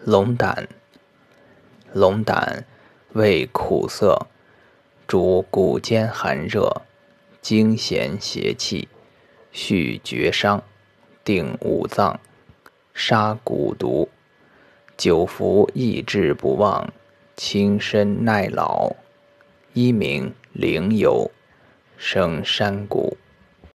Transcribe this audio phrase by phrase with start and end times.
[0.00, 0.68] 龙胆，
[1.92, 2.64] 龙胆
[3.12, 4.26] 味苦涩，
[5.06, 6.82] 主骨间寒热、
[7.40, 8.88] 惊痫邪气、
[9.52, 10.60] 续绝伤、
[11.22, 12.18] 定五脏、
[12.92, 14.08] 杀蛊毒。
[14.96, 16.92] 久服益志不忘，
[17.36, 18.96] 轻身耐老。
[19.72, 21.30] 一名灵油，
[21.96, 23.11] 生山谷。